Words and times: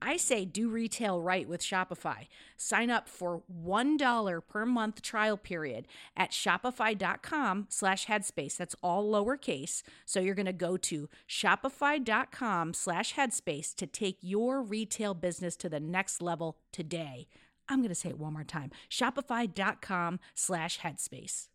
I 0.00 0.16
say 0.16 0.44
do 0.44 0.68
retail 0.68 1.20
right 1.20 1.48
with 1.48 1.60
Shopify. 1.60 2.26
Sign 2.56 2.90
up 2.90 3.08
for 3.08 3.42
$1 3.64 4.40
per 4.48 4.66
month 4.66 5.02
trial 5.02 5.36
period 5.36 5.86
at 6.16 6.30
shopify.com 6.30 7.66
slash 7.68 8.06
headspace. 8.06 8.56
That's 8.56 8.76
all 8.82 9.10
lowercase. 9.10 9.82
So 10.04 10.20
you're 10.20 10.34
going 10.34 10.46
to 10.46 10.52
go 10.52 10.76
to 10.76 11.08
shopify.com 11.28 12.74
slash 12.74 13.14
headspace 13.14 13.74
to 13.74 13.86
take 13.86 14.18
your 14.20 14.62
retail 14.62 15.14
business 15.14 15.56
to 15.56 15.68
the 15.68 15.80
next 15.80 16.22
level 16.22 16.56
today. 16.72 17.28
I'm 17.68 17.80
going 17.80 17.88
to 17.90 17.94
say 17.94 18.10
it 18.10 18.18
one 18.18 18.32
more 18.32 18.44
time. 18.44 18.70
Shopify.com 18.90 20.20
slash 20.34 20.80
headspace. 20.80 21.48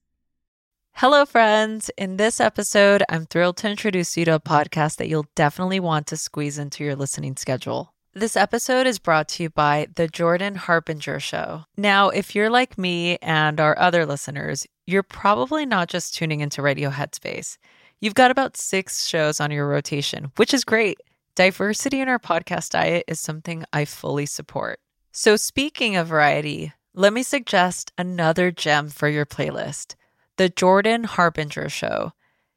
Hello, 0.98 1.26
friends. 1.26 1.90
In 1.98 2.18
this 2.18 2.40
episode, 2.40 3.04
I'm 3.10 3.26
thrilled 3.26 3.58
to 3.58 3.70
introduce 3.70 4.16
you 4.16 4.26
to 4.26 4.36
a 4.36 4.40
podcast 4.40 4.98
that 4.98 5.08
you'll 5.08 5.26
definitely 5.34 5.80
want 5.80 6.06
to 6.08 6.18
squeeze 6.18 6.60
into 6.60 6.84
your 6.84 6.96
listening 6.96 7.36
schedule. 7.36 7.93
This 8.16 8.38
episode 8.38 8.86
is 8.86 9.00
brought 9.00 9.28
to 9.30 9.44
you 9.44 9.50
by 9.50 9.88
The 9.96 10.08
Jordan 10.08 10.54
Harbinger 10.54 11.20
Show. 11.20 11.66
Now, 11.76 12.10
if 12.10 12.36
you're 12.36 12.52
like 12.52 12.78
me 12.78 13.18
and 13.24 13.60
our 13.60 13.76
other 13.80 14.06
listeners, 14.06 14.68
you're 14.86 15.02
probably 15.02 15.66
not 15.66 15.88
just 15.90 16.14
tuning 16.14 16.40
into 16.40 16.62
Radio 16.62 16.92
Headspace. 16.92 17.58
You've 18.00 18.14
got 18.14 18.30
about 18.30 18.56
six 18.56 19.08
shows 19.08 19.40
on 19.40 19.50
your 19.50 19.68
rotation, 19.68 20.32
which 20.36 20.54
is 20.54 20.64
great. 20.64 21.00
Diversity 21.34 22.02
in 22.02 22.08
our 22.08 22.20
podcast 22.20 22.70
diet 22.70 23.04
is 23.08 23.20
something 23.20 23.66
I 23.74 23.84
fully 23.84 24.28
support. 24.28 24.80
So, 25.12 25.36
speaking 25.36 25.96
of 25.96 26.06
variety, 26.06 26.72
let 26.94 27.14
me 27.14 27.24
suggest 27.24 27.94
another 27.98 28.52
gem 28.52 28.90
for 28.90 29.10
your 29.10 29.26
playlist 29.26 29.96
The 30.38 30.50
Jordan 30.50 31.06
Harbinger 31.06 31.68
Show. 31.68 32.14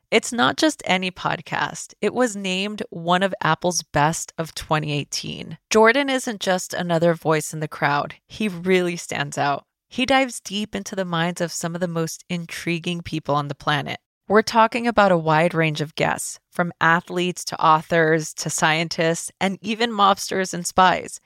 It's 0.09 0.33
not 0.33 0.57
just 0.57 0.85
any 0.87 1.11
podcast. 1.11 1.95
It 2.01 2.15
was 2.15 2.37
named 2.37 2.85
one 2.91 3.25
of 3.25 3.35
Apple's 3.43 3.83
best 3.83 4.33
of 4.39 4.55
2018. 4.55 5.59
Jordan 5.69 6.09
isn't 6.09 6.41
just 6.41 6.73
another 6.73 7.13
voice 7.13 7.53
in 7.53 7.59
the 7.59 7.67
crowd, 7.67 8.15
he 8.29 8.47
really 8.49 8.97
stands 8.97 9.37
out. 9.37 9.65
He 9.89 10.07
dives 10.07 10.41
deep 10.41 10.77
into 10.77 10.95
the 10.95 11.05
minds 11.05 11.41
of 11.41 11.51
some 11.51 11.75
of 11.75 11.81
the 11.81 11.89
most 11.89 12.25
intriguing 12.29 13.03
people 13.03 13.35
on 13.35 13.49
the 13.49 13.55
planet. 13.57 13.99
We're 14.29 14.43
talking 14.43 14.87
about 14.87 15.11
a 15.11 15.19
wide 15.19 15.55
range 15.55 15.81
of 15.81 15.97
guests, 15.97 16.39
from 16.53 16.73
athletes 16.81 17.45
to 17.47 17.61
authors 17.61 18.33
to 18.35 18.51
scientists 18.51 19.33
and 19.41 19.59
even 19.61 19.91
mobsters 19.91 20.55
and 20.55 20.65
spies. 20.65 21.21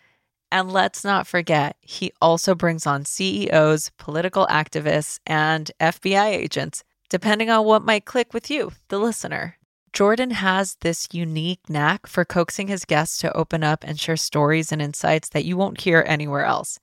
And 0.50 0.72
let's 0.72 1.04
not 1.04 1.26
forget, 1.26 1.76
he 1.80 2.12
also 2.20 2.54
brings 2.54 2.86
on 2.86 3.04
CEOs, 3.04 3.90
political 3.98 4.46
activists, 4.46 5.18
and 5.26 5.70
FBI 5.80 6.30
agents 6.30 6.82
depending 7.10 7.50
on 7.50 7.66
what 7.66 7.84
might 7.84 8.06
click 8.06 8.32
with 8.32 8.50
you, 8.50 8.72
the 8.88 8.98
listener. 8.98 9.58
Jordan 9.92 10.30
has 10.30 10.76
this 10.80 11.08
unique 11.12 11.68
knack 11.68 12.06
for 12.06 12.24
coaxing 12.24 12.68
his 12.68 12.84
guests 12.84 13.18
to 13.18 13.36
open 13.36 13.62
up 13.64 13.84
and 13.84 13.98
share 13.98 14.16
stories 14.16 14.70
and 14.70 14.80
insights 14.80 15.28
that 15.30 15.44
you 15.44 15.56
won't 15.56 15.80
hear 15.80 16.04
anywhere 16.06 16.44
else. 16.44 16.78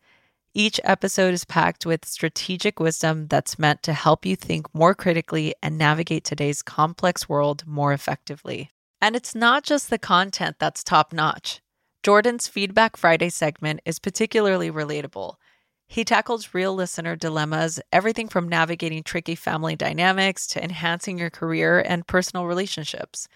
Each 0.53 0.79
episode 0.83 1.33
is 1.33 1.45
packed 1.45 1.85
with 1.85 2.05
strategic 2.05 2.79
wisdom 2.79 3.27
that's 3.27 3.59
meant 3.59 3.81
to 3.83 3.93
help 3.93 4.25
you 4.25 4.35
think 4.35 4.73
more 4.73 4.93
critically 4.93 5.55
and 5.63 5.77
navigate 5.77 6.25
today's 6.25 6.61
complex 6.61 7.29
world 7.29 7.65
more 7.65 7.93
effectively. 7.93 8.71
And 8.99 9.15
it's 9.15 9.35
not 9.35 9.63
just 9.63 9.89
the 9.89 9.99
content 9.99 10.57
that's 10.59 10.83
top 10.83 11.13
notch. 11.13 11.61
Jordan's 12.03 12.47
Feedback 12.47 12.97
Friday 12.97 13.29
segment 13.29 13.81
is 13.85 13.99
particularly 13.99 14.71
relatable. 14.71 15.35
He 15.87 16.03
tackles 16.03 16.53
real 16.53 16.75
listener 16.75 17.15
dilemmas, 17.15 17.79
everything 17.91 18.27
from 18.27 18.49
navigating 18.49 19.03
tricky 19.03 19.35
family 19.35 19.75
dynamics 19.75 20.45
to 20.47 20.63
enhancing 20.63 21.17
your 21.17 21.29
career 21.29 21.79
and 21.79 22.05
personal 22.05 22.45
relationships. 22.45 23.27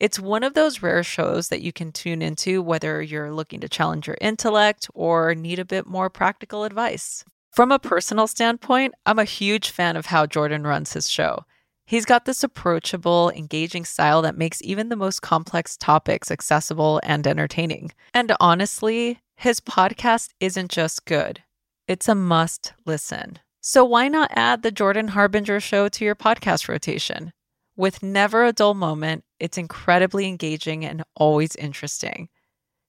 It's 0.00 0.18
one 0.18 0.42
of 0.42 0.54
those 0.54 0.82
rare 0.82 1.04
shows 1.04 1.48
that 1.48 1.62
you 1.62 1.72
can 1.72 1.92
tune 1.92 2.22
into 2.22 2.60
whether 2.60 3.00
you're 3.00 3.32
looking 3.32 3.60
to 3.60 3.68
challenge 3.68 4.08
your 4.08 4.18
intellect 4.20 4.88
or 4.94 5.34
need 5.34 5.60
a 5.60 5.64
bit 5.64 5.86
more 5.86 6.10
practical 6.10 6.64
advice. 6.64 7.24
From 7.52 7.70
a 7.70 7.78
personal 7.78 8.26
standpoint, 8.26 8.94
I'm 9.06 9.20
a 9.20 9.24
huge 9.24 9.70
fan 9.70 9.94
of 9.94 10.06
how 10.06 10.26
Jordan 10.26 10.66
runs 10.66 10.94
his 10.94 11.08
show. 11.08 11.44
He's 11.86 12.04
got 12.04 12.24
this 12.24 12.42
approachable, 12.42 13.30
engaging 13.30 13.84
style 13.84 14.22
that 14.22 14.38
makes 14.38 14.62
even 14.62 14.88
the 14.88 14.96
most 14.96 15.20
complex 15.20 15.76
topics 15.76 16.30
accessible 16.30 17.00
and 17.04 17.26
entertaining. 17.26 17.92
And 18.12 18.32
honestly, 18.40 19.20
his 19.36 19.60
podcast 19.60 20.30
isn't 20.40 20.70
just 20.70 21.04
good, 21.04 21.42
it's 21.88 22.08
a 22.08 22.14
must 22.14 22.72
listen. 22.86 23.38
So 23.60 23.84
why 23.84 24.08
not 24.08 24.30
add 24.34 24.62
the 24.62 24.70
Jordan 24.70 25.08
Harbinger 25.08 25.60
show 25.60 25.88
to 25.88 26.04
your 26.04 26.14
podcast 26.14 26.68
rotation? 26.68 27.32
With 27.76 28.02
never 28.02 28.44
a 28.44 28.52
dull 28.52 28.74
moment, 28.74 29.24
it's 29.40 29.58
incredibly 29.58 30.26
engaging 30.26 30.84
and 30.84 31.02
always 31.16 31.56
interesting. 31.56 32.28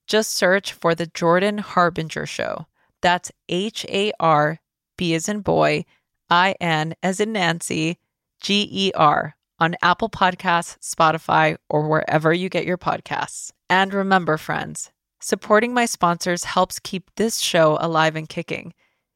Just 0.08 0.34
search 0.36 0.74
for 0.74 0.94
the 0.96 1.08
Jordan 1.08 1.60
Harbinger 1.60 2.26
show. 2.26 2.68
That's 3.02 3.32
H 3.50 3.86
A 3.90 4.12
R 4.20 4.60
B 4.98 5.14
as 5.14 5.30
in 5.30 5.42
boy, 5.42 5.86
I 6.30 6.56
N 6.60 6.96
as 7.02 7.20
in 7.20 7.34
Nancy, 7.34 7.98
G 8.42 8.68
E 8.72 8.92
R 8.96 9.36
on 9.60 9.76
Apple 9.82 10.10
Podcasts, 10.10 10.78
Spotify, 10.80 11.56
or 11.70 11.88
wherever 11.88 12.34
you 12.34 12.50
get 12.50 12.66
your 12.66 12.78
podcasts. 12.78 13.52
And 13.70 13.94
remember, 13.94 14.38
friends, 14.38 14.92
supporting 15.22 15.74
my 15.74 15.86
sponsors 15.86 16.44
helps 16.44 16.80
keep 16.80 17.10
this 17.16 17.40
show 17.40 17.78
alive 17.80 18.16
and 18.16 18.28
kicking. 18.28 18.74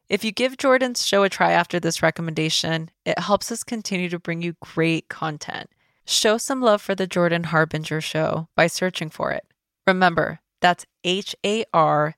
If 0.09 0.23
you 0.23 0.31
give 0.31 0.57
Jordan's 0.57 1.05
show 1.05 1.23
a 1.23 1.29
try 1.29 1.51
after 1.51 1.79
this 1.79 2.01
recommendation, 2.01 2.89
it 3.05 3.19
helps 3.19 3.51
us 3.51 3.63
continue 3.63 4.07
to 4.09 4.19
bring 4.19 4.41
you 4.41 4.55
great 4.61 5.09
content. 5.09 5.69
Show 6.05 6.37
some 6.37 6.61
love 6.61 6.81
for 6.81 6.95
the 6.95 7.07
Jordan 7.07 7.43
Harbinger 7.43 7.99
show 7.99 8.47
by 8.55 8.67
searching 8.67 9.09
for 9.09 9.31
it. 9.31 9.45
Remember, 9.85 10.39
that's 10.61 10.85
H 11.03 11.35
A 11.45 11.65
R 11.73 12.15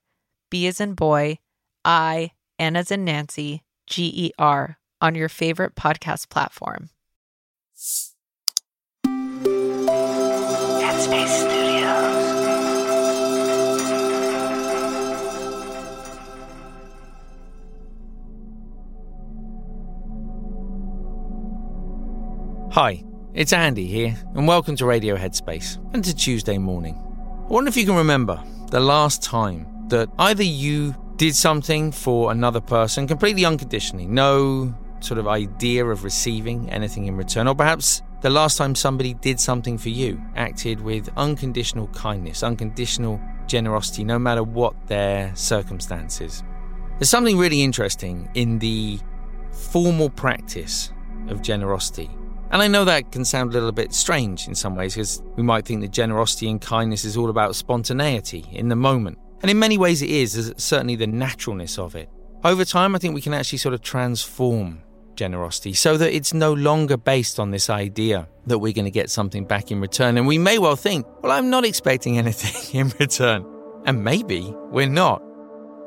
B 0.51 0.67
as 0.67 0.79
in 0.79 0.93
boy, 0.93 1.39
I, 1.83 2.31
N 2.59 2.75
as 2.75 2.91
in 2.91 3.05
Nancy, 3.05 3.63
G 3.87 4.11
E 4.13 4.31
R 4.37 4.77
on 5.01 5.15
your 5.15 5.29
favorite 5.29 5.73
podcast 5.73 6.29
platform. 6.29 6.89
Headspace 10.79 11.38
Hi, 22.81 23.03
it's 23.33 23.51
Andy 23.51 23.87
here, 23.87 24.15
and 24.35 24.47
welcome 24.47 24.73
to 24.77 24.85
Radio 24.85 25.17
Headspace 25.17 25.77
and 25.93 26.01
to 26.01 26.15
Tuesday 26.15 26.57
morning. 26.57 26.95
I 26.95 27.51
wonder 27.51 27.67
if 27.67 27.75
you 27.75 27.85
can 27.85 27.97
remember 27.97 28.41
the 28.71 28.79
last 28.79 29.21
time 29.21 29.67
that 29.89 30.07
either 30.17 30.43
you 30.43 30.95
did 31.17 31.35
something 31.35 31.91
for 31.91 32.31
another 32.31 32.61
person 32.61 33.05
completely 33.05 33.43
unconditionally, 33.43 34.05
no 34.05 34.73
sort 35.01 35.17
of 35.17 35.27
idea 35.27 35.85
of 35.85 36.05
receiving 36.05 36.69
anything 36.69 37.07
in 37.07 37.17
return, 37.17 37.49
or 37.49 37.53
perhaps 37.53 38.01
the 38.21 38.29
last 38.29 38.57
time 38.57 38.73
somebody 38.75 39.13
did 39.13 39.41
something 39.41 39.77
for 39.77 39.89
you, 39.89 40.23
acted 40.37 40.79
with 40.79 41.09
unconditional 41.17 41.87
kindness, 41.87 42.43
unconditional 42.43 43.19
generosity, 43.45 44.05
no 44.05 44.17
matter 44.17 44.41
what 44.41 44.87
their 44.87 45.35
circumstances. 45.35 46.43
There's 46.97 47.09
something 47.09 47.37
really 47.37 47.61
interesting 47.61 48.29
in 48.35 48.57
the 48.59 49.01
formal 49.51 50.09
practice 50.09 50.93
of 51.27 51.41
generosity. 51.41 52.09
And 52.51 52.61
I 52.61 52.67
know 52.67 52.83
that 52.85 53.11
can 53.11 53.25
sound 53.25 53.51
a 53.51 53.53
little 53.53 53.71
bit 53.71 53.93
strange 53.93 54.47
in 54.47 54.55
some 54.55 54.75
ways 54.75 54.95
because 54.95 55.21
we 55.35 55.43
might 55.43 55.65
think 55.65 55.81
that 55.81 55.91
generosity 55.91 56.49
and 56.49 56.59
kindness 56.59 57.05
is 57.05 57.15
all 57.15 57.29
about 57.29 57.55
spontaneity 57.55 58.45
in 58.51 58.69
the 58.69 58.75
moment. 58.75 59.19
And 59.41 59.51
in 59.51 59.59
many 59.59 59.77
ways 59.77 60.01
it 60.01 60.09
is, 60.09 60.33
there's 60.33 60.61
certainly 60.61 60.95
the 60.95 61.07
naturalness 61.07 61.77
of 61.77 61.95
it. 61.95 62.09
Over 62.43 62.65
time, 62.65 62.95
I 62.95 62.99
think 62.99 63.13
we 63.13 63.21
can 63.21 63.33
actually 63.33 63.59
sort 63.59 63.73
of 63.73 63.81
transform 63.81 64.81
generosity 65.15 65.73
so 65.73 65.97
that 65.97 66.15
it's 66.15 66.33
no 66.33 66.53
longer 66.53 66.97
based 66.97 67.39
on 67.39 67.51
this 67.51 67.69
idea 67.69 68.27
that 68.47 68.59
we're 68.59 68.73
going 68.73 68.85
to 68.85 68.91
get 68.91 69.09
something 69.09 69.45
back 69.45 69.69
in 69.71 69.79
return. 69.81 70.17
And 70.17 70.25
we 70.25 70.37
may 70.37 70.57
well 70.57 70.75
think, 70.75 71.05
well, 71.21 71.31
I'm 71.31 71.49
not 71.49 71.65
expecting 71.65 72.17
anything 72.23 72.79
in 72.79 72.93
return. 72.99 73.45
And 73.85 74.03
maybe 74.03 74.53
we're 74.71 74.89
not. 74.89 75.21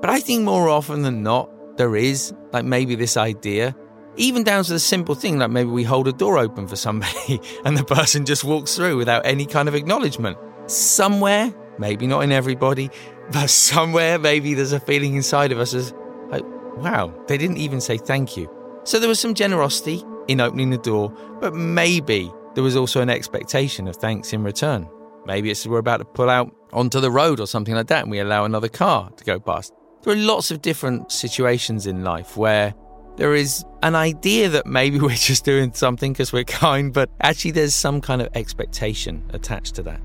But 0.01 0.11
I 0.11 0.21
think 0.21 0.45
more 0.45 0.69
often 0.69 1.03
than 1.03 1.23
not, 1.23 1.51
there 1.77 1.97
is, 1.97 2.35
like 2.53 2.65
maybe 2.65 2.95
this 2.95 3.17
idea, 3.17 3.75
even 4.17 4.43
down 4.43 4.65
to 4.65 4.73
the 4.73 4.79
simple 4.79 5.15
thing 5.15 5.39
like 5.39 5.51
maybe 5.51 5.71
we 5.71 5.85
hold 5.85 6.09
a 6.09 6.13
door 6.13 6.39
open 6.39 6.67
for 6.69 6.77
somebody 6.77 7.41
and 7.65 7.77
the 7.77 7.85
person 7.85 8.25
just 8.25 8.45
walks 8.45 8.77
through 8.77 8.97
without 8.97 9.25
any 9.25 9.47
kind 9.47 9.69
of 9.69 9.75
acknowledgement. 9.75 10.37
Somewhere, 10.67 11.53
maybe 11.79 12.07
not 12.07 12.21
in 12.21 12.33
everybody, 12.33 12.91
but 13.31 13.49
somewhere 13.51 14.19
maybe 14.19 14.55
there's 14.55 14.73
a 14.73 14.81
feeling 14.81 15.15
inside 15.15 15.53
of 15.53 15.59
us 15.59 15.75
as 15.75 15.93
like, 16.29 16.45
wow, 16.77 17.15
they 17.27 17.39
didn't 17.39 17.59
even 17.59 17.81
say 17.81 17.97
thank 17.97 18.37
you. 18.37 18.51
So 18.85 18.99
there 18.99 19.09
was 19.09 19.21
some 19.21 19.35
generosity 19.35 20.03
in 20.29 20.41
opening 20.41 20.71
the 20.71 20.79
door, 20.79 21.11
but 21.41 21.55
maybe 21.55 22.33
there 22.55 22.65
was 22.65 22.77
also 22.77 23.01
an 23.01 23.11
expectation 23.11 23.89
of 23.89 23.97
thanks 23.97 24.33
in 24.33 24.43
return. 24.43 24.89
Maybe 25.25 25.51
it's 25.51 25.67
we're 25.67 25.79
about 25.79 25.99
to 25.99 26.05
pull 26.05 26.29
out 26.29 26.55
onto 26.73 27.01
the 27.01 27.11
road 27.11 27.39
or 27.39 27.47
something 27.47 27.75
like 27.75 27.87
that 27.89 28.03
and 28.03 28.11
we 28.11 28.19
allow 28.19 28.45
another 28.45 28.69
car 28.69 29.11
to 29.11 29.25
go 29.25 29.39
past. 29.39 29.73
There 30.03 30.13
are 30.13 30.17
lots 30.17 30.51
of 30.51 30.63
different 30.63 31.13
situations 31.13 31.87
in 31.87 32.03
life 32.03 32.37
where 32.37 32.75
there 33.17 33.35
is 33.35 33.65
an 33.83 33.95
idea 33.95 34.49
that 34.49 34.67
maybe 34.67 34.99
we're 35.07 35.11
just 35.15 35.45
doing 35.45 35.73
something 35.73 36.13
because 36.13 36.33
we're 36.33 36.45
kind, 36.45 36.93
but 36.93 37.11
actually 37.21 37.53
there's 37.53 37.75
some 37.75 38.01
kind 38.01 38.23
of 38.23 38.29
expectation 38.35 39.23
attached 39.31 39.75
to 39.77 39.83
that. 39.83 40.01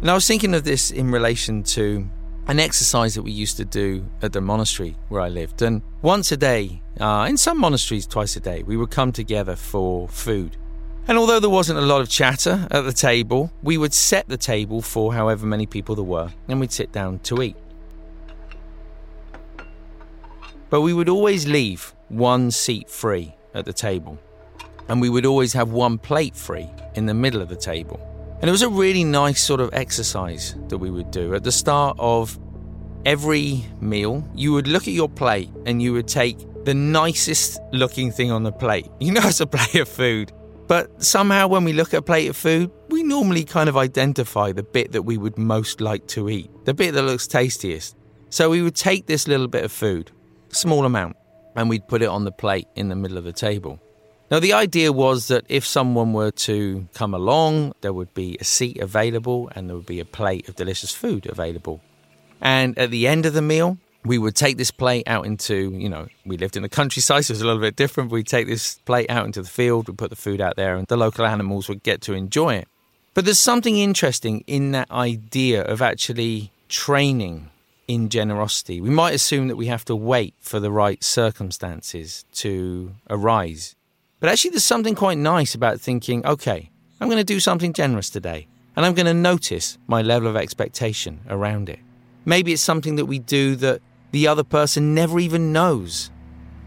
And 0.00 0.10
I 0.10 0.14
was 0.14 0.26
thinking 0.26 0.54
of 0.54 0.64
this 0.64 0.90
in 0.90 1.10
relation 1.10 1.62
to 1.62 2.08
an 2.48 2.58
exercise 2.58 3.14
that 3.14 3.22
we 3.22 3.30
used 3.30 3.56
to 3.58 3.64
do 3.64 4.04
at 4.20 4.32
the 4.32 4.40
monastery 4.40 4.96
where 5.08 5.20
I 5.20 5.28
lived. 5.28 5.62
And 5.62 5.82
once 6.02 6.32
a 6.32 6.36
day, 6.36 6.82
uh, 7.00 7.26
in 7.28 7.36
some 7.36 7.58
monasteries, 7.58 8.06
twice 8.06 8.34
a 8.34 8.40
day, 8.40 8.64
we 8.64 8.76
would 8.76 8.90
come 8.90 9.12
together 9.12 9.54
for 9.54 10.08
food. 10.08 10.56
And 11.06 11.18
although 11.18 11.40
there 11.40 11.50
wasn't 11.50 11.78
a 11.78 11.82
lot 11.82 12.00
of 12.00 12.08
chatter 12.08 12.66
at 12.70 12.82
the 12.82 12.92
table, 12.92 13.52
we 13.62 13.78
would 13.78 13.94
set 13.94 14.28
the 14.28 14.36
table 14.36 14.82
for 14.82 15.14
however 15.14 15.46
many 15.46 15.66
people 15.66 15.94
there 15.94 16.04
were, 16.04 16.32
and 16.48 16.60
we'd 16.60 16.72
sit 16.72 16.92
down 16.92 17.20
to 17.20 17.42
eat. 17.42 17.56
But 20.72 20.80
we 20.80 20.94
would 20.94 21.10
always 21.10 21.46
leave 21.46 21.94
one 22.08 22.50
seat 22.50 22.88
free 22.88 23.34
at 23.52 23.66
the 23.66 23.74
table, 23.74 24.18
and 24.88 25.02
we 25.02 25.10
would 25.10 25.26
always 25.26 25.52
have 25.52 25.70
one 25.70 25.98
plate 25.98 26.34
free 26.34 26.66
in 26.94 27.04
the 27.04 27.12
middle 27.12 27.42
of 27.42 27.50
the 27.50 27.56
table. 27.56 28.00
And 28.40 28.48
it 28.48 28.52
was 28.52 28.62
a 28.62 28.70
really 28.70 29.04
nice 29.04 29.42
sort 29.42 29.60
of 29.60 29.68
exercise 29.74 30.56
that 30.68 30.78
we 30.78 30.90
would 30.90 31.10
do. 31.10 31.34
At 31.34 31.44
the 31.44 31.52
start 31.52 31.98
of 31.98 32.38
every 33.04 33.66
meal, 33.82 34.26
you 34.34 34.54
would 34.54 34.66
look 34.66 34.88
at 34.88 34.94
your 34.94 35.10
plate 35.10 35.50
and 35.66 35.82
you 35.82 35.92
would 35.92 36.08
take 36.08 36.38
the 36.64 36.72
nicest 36.72 37.60
looking 37.72 38.10
thing 38.10 38.30
on 38.30 38.42
the 38.42 38.52
plate. 38.52 38.88
You 38.98 39.12
know, 39.12 39.20
it's 39.24 39.40
a 39.40 39.46
plate 39.46 39.74
of 39.74 39.90
food. 39.90 40.32
But 40.68 41.02
somehow, 41.04 41.48
when 41.48 41.64
we 41.64 41.74
look 41.74 41.92
at 41.92 41.98
a 41.98 42.02
plate 42.02 42.28
of 42.28 42.36
food, 42.36 42.70
we 42.88 43.02
normally 43.02 43.44
kind 43.44 43.68
of 43.68 43.76
identify 43.76 44.52
the 44.52 44.62
bit 44.62 44.92
that 44.92 45.02
we 45.02 45.18
would 45.18 45.36
most 45.36 45.82
like 45.82 46.06
to 46.16 46.30
eat, 46.30 46.50
the 46.64 46.72
bit 46.72 46.94
that 46.94 47.02
looks 47.02 47.26
tastiest. 47.26 47.94
So 48.30 48.48
we 48.48 48.62
would 48.62 48.74
take 48.74 49.04
this 49.04 49.28
little 49.28 49.48
bit 49.48 49.66
of 49.66 49.70
food, 49.70 50.10
small 50.52 50.84
amount, 50.84 51.16
and 51.56 51.68
we'd 51.68 51.88
put 51.88 52.02
it 52.02 52.08
on 52.08 52.24
the 52.24 52.32
plate 52.32 52.68
in 52.74 52.88
the 52.88 52.96
middle 52.96 53.18
of 53.18 53.24
the 53.24 53.32
table. 53.32 53.80
Now, 54.30 54.40
the 54.40 54.54
idea 54.54 54.92
was 54.92 55.28
that 55.28 55.44
if 55.48 55.66
someone 55.66 56.14
were 56.14 56.30
to 56.30 56.88
come 56.94 57.12
along, 57.12 57.74
there 57.82 57.92
would 57.92 58.14
be 58.14 58.38
a 58.40 58.44
seat 58.44 58.78
available 58.80 59.50
and 59.54 59.68
there 59.68 59.76
would 59.76 59.84
be 59.84 60.00
a 60.00 60.06
plate 60.06 60.48
of 60.48 60.56
delicious 60.56 60.90
food 60.94 61.26
available. 61.26 61.82
And 62.40 62.78
at 62.78 62.90
the 62.90 63.06
end 63.06 63.26
of 63.26 63.34
the 63.34 63.42
meal, 63.42 63.76
we 64.06 64.16
would 64.16 64.34
take 64.34 64.56
this 64.56 64.70
plate 64.70 65.06
out 65.06 65.26
into, 65.26 65.72
you 65.72 65.88
know, 65.88 66.08
we 66.24 66.38
lived 66.38 66.56
in 66.56 66.62
the 66.62 66.70
countryside, 66.70 67.26
so 67.26 67.32
it 67.32 67.34
was 67.34 67.42
a 67.42 67.46
little 67.46 67.60
bit 67.60 67.76
different. 67.76 68.10
We'd 68.10 68.26
take 68.26 68.46
this 68.46 68.76
plate 68.86 69.10
out 69.10 69.26
into 69.26 69.42
the 69.42 69.48
field, 69.48 69.88
we'd 69.88 69.98
put 69.98 70.10
the 70.10 70.16
food 70.16 70.40
out 70.40 70.56
there, 70.56 70.76
and 70.76 70.86
the 70.86 70.96
local 70.96 71.26
animals 71.26 71.68
would 71.68 71.82
get 71.82 72.00
to 72.02 72.14
enjoy 72.14 72.54
it. 72.54 72.68
But 73.14 73.26
there's 73.26 73.38
something 73.38 73.76
interesting 73.76 74.44
in 74.46 74.72
that 74.72 74.90
idea 74.90 75.62
of 75.62 75.82
actually 75.82 76.50
training 76.70 77.50
in 77.92 78.08
generosity. 78.08 78.80
We 78.80 78.90
might 78.90 79.14
assume 79.14 79.48
that 79.48 79.56
we 79.56 79.66
have 79.66 79.84
to 79.86 79.96
wait 79.96 80.34
for 80.40 80.60
the 80.60 80.70
right 80.70 81.02
circumstances 81.02 82.24
to 82.32 82.94
arise 83.10 83.76
but 84.22 84.30
actually, 84.30 84.52
there's 84.52 84.62
something 84.62 84.94
quite 84.94 85.18
nice 85.18 85.56
about 85.56 85.80
thinking, 85.80 86.24
okay, 86.24 86.70
I'm 87.00 87.08
going 87.08 87.18
to 87.18 87.24
do 87.24 87.40
something 87.40 87.72
generous 87.72 88.08
today, 88.08 88.46
and 88.76 88.86
I'm 88.86 88.94
going 88.94 89.06
to 89.06 89.14
notice 89.14 89.78
my 89.88 90.00
level 90.00 90.28
of 90.28 90.36
expectation 90.36 91.22
around 91.28 91.68
it. 91.68 91.80
Maybe 92.24 92.52
it's 92.52 92.62
something 92.62 92.94
that 92.94 93.06
we 93.06 93.18
do 93.18 93.56
that 93.56 93.82
the 94.12 94.28
other 94.28 94.44
person 94.44 94.94
never 94.94 95.18
even 95.18 95.52
knows 95.52 96.12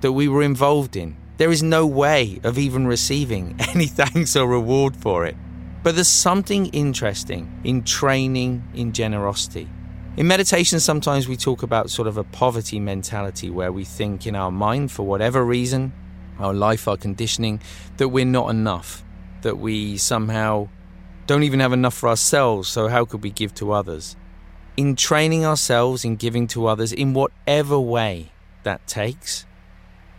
that 0.01 0.11
we 0.11 0.27
were 0.27 0.43
involved 0.43 0.97
in. 0.97 1.15
There 1.37 1.49
is 1.49 1.63
no 1.63 1.87
way 1.87 2.41
of 2.43 2.59
even 2.59 2.87
receiving 2.87 3.55
any 3.69 3.87
thanks 3.87 4.35
or 4.35 4.49
reward 4.49 4.97
for 4.97 5.25
it. 5.25 5.37
But 5.81 5.95
there's 5.95 6.09
something 6.09 6.65
interesting 6.73 7.61
in 7.63 7.85
training 7.85 8.67
in 8.75 8.91
generosity. 8.91 9.69
In 10.17 10.27
meditation, 10.27 10.79
sometimes 10.79 11.27
we 11.27 11.35
talk 11.35 11.61
about 11.61 11.89
sort 11.89 12.07
of 12.07 12.15
a 12.15 12.23
poverty 12.23 12.79
mentality 12.79 13.49
where 13.49 13.73
we 13.73 13.83
think 13.83 14.25
in 14.25 14.33
our 14.33 14.49
mind, 14.49 14.89
for 14.93 15.03
whatever 15.03 15.43
reason, 15.43 15.91
our 16.39 16.53
life, 16.53 16.87
our 16.87 16.95
conditioning, 16.95 17.59
that 17.97 18.07
we're 18.07 18.23
not 18.23 18.49
enough, 18.49 19.03
that 19.41 19.57
we 19.57 19.97
somehow 19.97 20.69
don't 21.27 21.43
even 21.43 21.59
have 21.59 21.73
enough 21.73 21.95
for 21.95 22.07
ourselves, 22.07 22.69
so 22.69 22.87
how 22.87 23.03
could 23.03 23.23
we 23.23 23.29
give 23.29 23.53
to 23.55 23.73
others? 23.73 24.15
In 24.77 24.95
training 24.95 25.43
ourselves 25.43 26.05
in 26.05 26.15
giving 26.15 26.47
to 26.47 26.67
others 26.67 26.93
in 26.93 27.13
whatever 27.13 27.77
way 27.77 28.31
that 28.63 28.87
takes, 28.87 29.45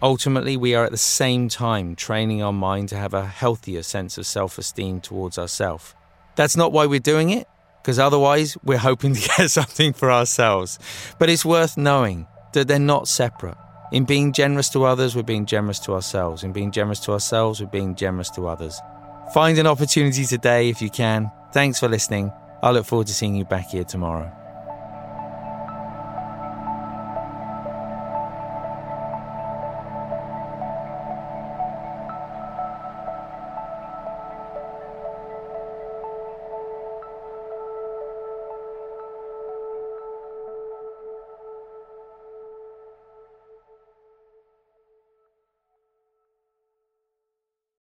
ultimately 0.02 0.58
we 0.58 0.74
are 0.74 0.84
at 0.84 0.90
the 0.90 0.98
same 0.98 1.48
time 1.48 1.96
training 1.96 2.42
our 2.42 2.52
mind 2.52 2.90
to 2.90 2.96
have 2.96 3.14
a 3.14 3.24
healthier 3.24 3.82
sense 3.82 4.18
of 4.18 4.26
self 4.26 4.58
esteem 4.58 5.00
towards 5.00 5.38
ourselves. 5.38 5.94
That's 6.34 6.56
not 6.56 6.70
why 6.70 6.84
we're 6.84 7.00
doing 7.00 7.30
it, 7.30 7.48
because 7.86 8.00
otherwise 8.00 8.58
we're 8.64 8.76
hoping 8.76 9.14
to 9.14 9.28
get 9.38 9.48
something 9.48 9.92
for 9.92 10.10
ourselves. 10.10 10.80
But 11.20 11.30
it's 11.30 11.44
worth 11.44 11.76
knowing 11.76 12.26
that 12.52 12.66
they're 12.66 12.80
not 12.80 13.06
separate. 13.06 13.56
In 13.92 14.04
being 14.04 14.32
generous 14.32 14.68
to 14.70 14.84
others, 14.84 15.14
we're 15.14 15.22
being 15.22 15.46
generous 15.46 15.78
to 15.80 15.92
ourselves. 15.92 16.42
In 16.42 16.50
being 16.52 16.72
generous 16.72 16.98
to 17.00 17.12
ourselves, 17.12 17.60
we're 17.60 17.68
being 17.68 17.94
generous 17.94 18.28
to 18.30 18.48
others. 18.48 18.80
Find 19.32 19.56
an 19.58 19.68
opportunity 19.68 20.24
today 20.24 20.68
if 20.68 20.82
you 20.82 20.90
can. 20.90 21.30
Thanks 21.52 21.78
for 21.78 21.86
listening. 21.88 22.32
I 22.60 22.72
look 22.72 22.86
forward 22.86 23.06
to 23.06 23.14
seeing 23.14 23.36
you 23.36 23.44
back 23.44 23.70
here 23.70 23.84
tomorrow. 23.84 24.45